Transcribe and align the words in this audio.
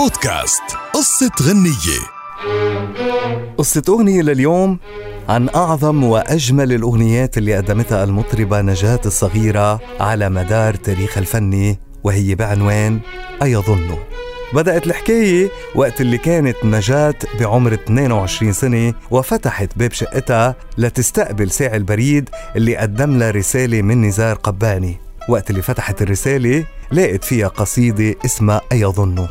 بودكاست 0.00 0.62
قصة 0.94 1.30
غنية. 1.42 2.00
قصة 3.58 3.82
أغنية 3.88 4.22
لليوم 4.22 4.78
عن 5.28 5.48
أعظم 5.48 6.04
وأجمل 6.04 6.72
الأغنيات 6.72 7.38
اللي 7.38 7.56
قدمتها 7.56 8.04
المطربة 8.04 8.60
نجاة 8.60 9.00
الصغيرة 9.06 9.80
على 10.00 10.28
مدار 10.28 10.74
تاريخ 10.74 11.18
الفني 11.18 11.78
وهي 12.04 12.34
بعنوان 12.34 13.00
أيظن 13.42 13.96
بدأت 14.54 14.86
الحكاية 14.86 15.48
وقت 15.74 16.00
اللي 16.00 16.18
كانت 16.18 16.56
نجاة 16.64 17.14
بعمر 17.40 17.72
22 17.72 18.52
سنة 18.52 18.94
وفتحت 19.10 19.70
باب 19.76 19.92
شقتها 19.92 20.54
لتستقبل 20.78 21.50
ساعي 21.50 21.76
البريد 21.76 22.28
اللي 22.56 22.76
قدم 22.76 23.18
لها 23.18 23.30
رسالة 23.30 23.82
من 23.82 24.02
نزار 24.02 24.34
قباني. 24.36 24.98
وقت 25.28 25.50
اللي 25.50 25.62
فتحت 25.62 26.02
الرسالة 26.02 26.64
لقت 26.92 27.24
فيها 27.24 27.48
قصيدة 27.48 28.14
اسمها 28.24 28.60
أيظن 28.72 29.28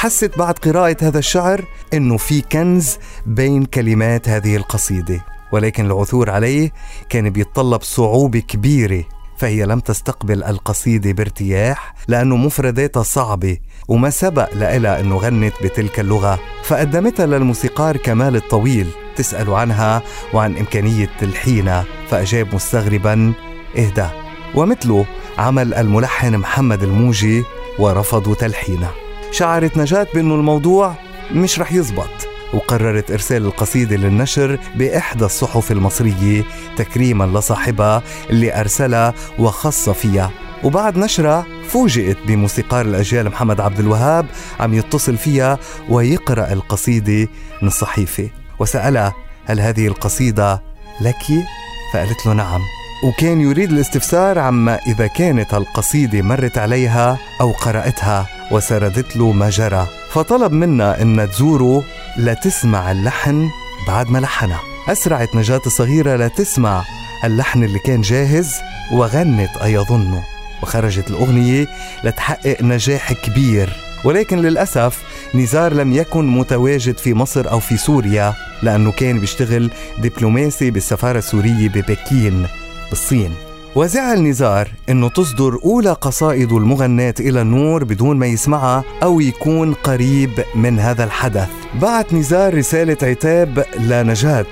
حست 0.00 0.38
بعد 0.38 0.54
قراءة 0.54 0.96
هذا 1.00 1.18
الشعر 1.18 1.64
إنه 1.94 2.16
في 2.16 2.40
كنز 2.40 2.98
بين 3.26 3.64
كلمات 3.64 4.28
هذه 4.28 4.56
القصيدة 4.56 5.24
ولكن 5.52 5.86
العثور 5.86 6.30
عليه 6.30 6.72
كان 7.08 7.30
بيتطلب 7.30 7.82
صعوبة 7.82 8.38
كبيرة 8.38 9.04
فهي 9.38 9.64
لم 9.64 9.80
تستقبل 9.80 10.44
القصيدة 10.44 11.12
بارتياح 11.12 11.94
لأنه 12.08 12.36
مفرداتها 12.36 13.02
صعبة 13.02 13.58
وما 13.88 14.10
سبق 14.10 14.54
لها 14.54 15.00
أنه 15.00 15.16
غنت 15.16 15.54
بتلك 15.62 16.00
اللغة 16.00 16.38
فقدمتها 16.64 17.26
للموسيقار 17.26 17.96
كمال 17.96 18.36
الطويل 18.36 18.86
تسأل 19.16 19.50
عنها 19.50 20.02
وعن 20.34 20.56
إمكانية 20.56 21.10
تلحينها 21.18 21.84
فأجاب 22.08 22.54
مستغربا 22.54 23.32
إهدى 23.78 24.06
ومثله 24.54 25.06
عمل 25.38 25.74
الملحن 25.74 26.36
محمد 26.36 26.82
الموجي 26.82 27.44
ورفضوا 27.78 28.34
تلحينه. 28.34 29.09
شعرت 29.30 29.76
نجاة 29.76 30.06
بأنه 30.14 30.34
الموضوع 30.34 30.94
مش 31.32 31.60
رح 31.60 31.72
يزبط 31.72 32.28
وقررت 32.54 33.10
إرسال 33.10 33.46
القصيدة 33.46 33.96
للنشر 33.96 34.58
بإحدى 34.76 35.24
الصحف 35.24 35.72
المصرية 35.72 36.44
تكريما 36.76 37.38
لصاحبها 37.38 38.02
اللي 38.30 38.60
أرسلها 38.60 39.14
وخص 39.38 39.90
فيها. 39.90 40.30
وبعد 40.64 40.96
نشرها 40.96 41.46
فوجئت 41.68 42.16
بموسيقار 42.26 42.86
الأجيال 42.86 43.28
محمد 43.28 43.60
عبد 43.60 43.80
الوهاب 43.80 44.26
عم 44.60 44.74
يتصل 44.74 45.16
فيها 45.16 45.58
ويقرأ 45.88 46.52
القصيدة 46.52 47.28
من 47.62 47.68
الصحيفة 47.68 48.28
وسألها 48.58 49.14
هل 49.44 49.60
هذه 49.60 49.86
القصيدة 49.86 50.62
لك؟ 51.00 51.46
فقالت 51.92 52.26
له 52.26 52.32
نعم. 52.32 52.60
وكان 53.04 53.40
يريد 53.40 53.72
الاستفسار 53.72 54.38
عما 54.38 54.78
إذا 54.86 55.06
كانت 55.06 55.54
القصيدة 55.54 56.22
مرت 56.22 56.58
عليها 56.58 57.18
أو 57.40 57.52
قرأتها 57.52 58.39
وسردت 58.50 59.16
له 59.16 59.32
ما 59.32 59.50
جرى. 59.50 59.86
فطلب 60.10 60.52
منا 60.52 61.02
إن 61.02 61.28
تزوره 61.30 61.84
لتسمع 62.16 62.92
اللحن 62.92 63.48
بعد 63.88 64.10
ما 64.10 64.18
لحنها 64.18 64.60
أسرعت 64.88 65.36
نجاة 65.36 65.60
الصغيرة 65.66 66.16
لتسمع 66.16 66.84
اللحن 67.24 67.64
اللي 67.64 67.78
كان 67.78 68.00
جاهز 68.00 68.54
وغنت 68.92 69.56
أيظن. 69.56 70.20
وخرجت 70.62 71.10
الأغنية 71.10 71.66
لتحقق 72.04 72.62
نجاح 72.62 73.12
كبير. 73.12 73.76
ولكن 74.04 74.38
للأسف 74.38 75.02
نزار 75.34 75.72
لم 75.72 75.92
يكن 75.92 76.26
متواجد 76.26 76.98
في 76.98 77.14
مصر 77.14 77.50
أو 77.50 77.60
في 77.60 77.76
سوريا 77.76 78.34
لأنه 78.62 78.92
كان 78.92 79.20
بيشتغل 79.20 79.70
دبلوماسي 79.98 80.70
بالسفارة 80.70 81.18
السورية 81.18 81.68
ببكين 81.68 82.46
بالصين. 82.90 83.34
وزعل 83.76 84.22
نزار 84.22 84.68
إنه 84.88 85.08
تصدر 85.08 85.58
أولى 85.64 85.92
قصائد 85.92 86.52
المغناة 86.52 87.14
إلى 87.20 87.42
النور 87.42 87.84
بدون 87.84 88.16
ما 88.16 88.26
يسمعها 88.26 88.84
أو 89.02 89.20
يكون 89.20 89.72
قريب 89.74 90.44
من 90.54 90.78
هذا 90.78 91.04
الحدث. 91.04 91.48
بعت 91.74 92.14
نزار 92.14 92.54
رسالة 92.54 92.96
عتاب 93.02 93.64
لنجاة 93.78 94.46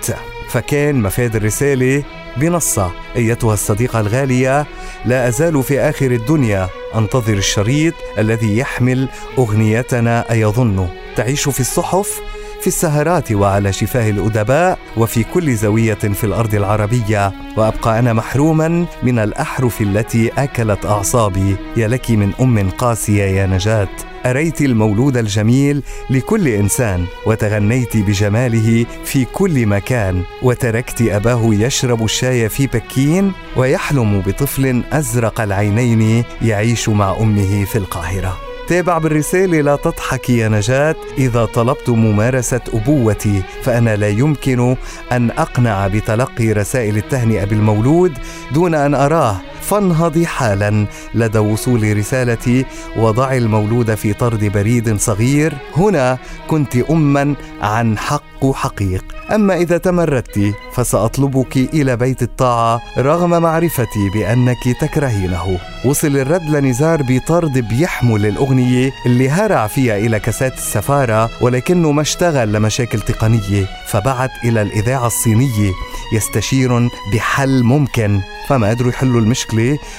فكان 0.48 1.02
مفاد 1.02 1.36
الرسالة 1.36 2.04
بنصها 2.36 2.92
أيتها 3.16 3.54
الصديقة 3.54 4.00
الغالية 4.00 4.66
لا 5.04 5.28
أزال 5.28 5.62
في 5.62 5.80
آخر 5.80 6.10
الدنيا 6.10 6.68
أنتظر 6.94 7.34
الشريط 7.34 7.94
الذي 8.18 8.58
يحمل 8.58 9.08
أغنيتنا 9.38 10.30
أيظن. 10.30 10.88
تعيش 11.16 11.48
في 11.48 11.60
الصحف 11.60 12.20
في 12.60 12.66
السهرات 12.66 13.32
وعلى 13.32 13.72
شفاه 13.72 14.10
الأدباء 14.10 14.78
وفي 14.96 15.24
كل 15.24 15.54
زاوية 15.54 15.94
في 15.94 16.24
الأرض 16.24 16.54
العربية 16.54 17.32
وأبقى 17.56 17.98
أنا 17.98 18.12
محروما 18.12 18.86
من 19.02 19.18
الأحرف 19.18 19.80
التي 19.80 20.28
أكلت 20.38 20.86
أعصابي. 20.86 21.56
يا 21.76 21.88
لك 21.88 22.10
من 22.10 22.32
أم 22.40 22.70
قاسية 22.70 23.22
يا 23.24 23.46
نجاة. 23.46 23.88
أريت 24.26 24.60
المولود 24.60 25.16
الجميل 25.16 25.82
لكل 26.10 26.48
إنسان 26.48 27.04
وتغنيت 27.26 27.96
بجماله 27.96 28.86
في 29.04 29.24
كل 29.24 29.66
مكان. 29.66 30.22
وتركت 30.42 31.02
أباه 31.02 31.40
يشرب 31.54 32.04
الشاي 32.04 32.48
في 32.48 32.66
بكين 32.66 33.32
ويحلم 33.56 34.20
بطفل 34.20 34.82
أزرق 34.92 35.40
العينين 35.40 36.24
يعيش 36.42 36.88
مع 36.88 37.16
أمه 37.20 37.64
في 37.64 37.78
القاهرة. 37.78 38.47
تابع 38.68 38.98
بالرسالة 38.98 39.60
لا 39.60 39.76
تضحكي 39.76 40.38
يا 40.38 40.48
نجاة 40.48 40.96
إذا 41.18 41.44
طلبت 41.44 41.88
ممارسة 41.88 42.60
أبوتي 42.74 43.42
فأنا 43.62 43.96
لا 43.96 44.08
يمكن 44.08 44.76
أن 45.12 45.30
أقنع 45.30 45.86
بتلقي 45.86 46.52
رسائل 46.52 46.96
التهنئة 46.96 47.44
بالمولود 47.44 48.18
دون 48.52 48.74
أن 48.74 48.94
أراه. 48.94 49.36
فانهضي 49.68 50.26
حالا 50.26 50.86
لدى 51.14 51.38
وصول 51.38 51.96
رسالتي 51.96 52.64
وضعي 52.96 53.38
المولود 53.38 53.94
في 53.94 54.12
طرد 54.12 54.44
بريد 54.44 54.96
صغير. 55.00 55.54
هنا 55.76 56.18
كنت 56.48 56.76
أما 56.76 57.34
عن 57.62 57.98
حق 57.98 58.52
حقيق. 58.52 59.04
أما 59.34 59.56
إذا 59.56 59.78
تمردت 59.78 60.54
فسأطلبك 60.72 61.56
إلى 61.56 61.96
بيت 61.96 62.22
الطاعة 62.22 62.80
رغم 62.98 63.42
معرفتي 63.42 64.10
بأنك 64.14 64.76
تكرهينه. 64.80 65.58
وصل 65.84 66.16
الرد 66.16 66.50
لنزار 66.50 67.02
بطرد 67.08 67.58
بيحمل 67.58 68.26
الأغنية 68.26 68.92
اللي 69.06 69.30
هرع 69.30 69.66
فيها 69.66 69.96
إلى 69.96 70.20
كاسات 70.20 70.52
السفارة 70.52 71.30
ولكنه 71.40 71.92
ما 71.92 72.02
اشتغل 72.02 72.52
لمشاكل 72.52 73.00
تقنية. 73.00 73.66
فبعت 73.86 74.30
إلى 74.44 74.62
الإذاعة 74.62 75.06
الصينية 75.06 75.72
يستشير 76.12 76.88
بحل 77.12 77.62
ممكن. 77.62 78.20
فما 78.48 78.68
قدروا 78.68 78.90
يحلوا 78.90 79.20
المشكلة؟ 79.20 79.57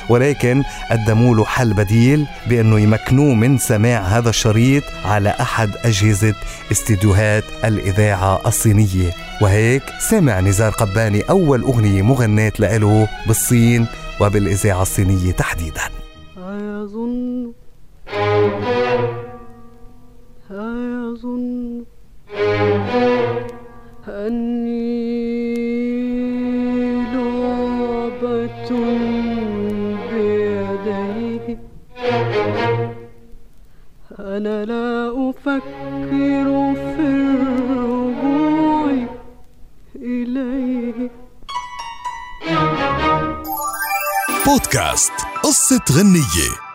ولكن 0.09 0.63
قدموا 0.91 1.35
له 1.35 1.45
حل 1.45 1.73
بديل 1.73 2.25
بأنه 2.49 2.79
يمكنوه 2.79 3.33
من 3.33 3.57
سماع 3.57 3.99
هذا 4.01 4.29
الشريط 4.29 4.83
على 5.05 5.29
أحد 5.29 5.69
أجهزة 5.85 6.35
استديوهات 6.71 7.43
الإذاعة 7.65 8.41
الصينية. 8.47 9.11
وهيك 9.41 9.83
سمع 10.09 10.39
نزار 10.39 10.71
قباني 10.71 11.21
أول 11.21 11.61
أغنية 11.61 12.01
مغناة 12.01 12.53
له 12.59 13.07
بالصين 13.27 13.87
وبالإذاعة 14.21 14.81
الصينية 14.81 15.31
تحديدا. 15.31 15.81
أيظن 16.37 17.51
أيظن 20.51 21.83
أني 24.07 25.28
أنا 34.19 34.65
لا 34.65 35.11
أفكر 35.29 36.73
في 36.95 37.05
الرجوع 37.35 39.07
إليه. 39.95 41.11
بودكاست 44.45 45.11
قصة 45.43 45.81
غنية. 45.91 46.68